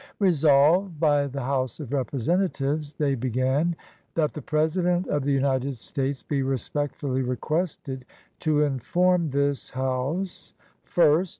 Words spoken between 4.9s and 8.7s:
of the United States be respectfully requested to